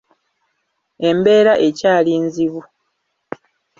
[1.09, 2.61] Embeera ekyali nzibu!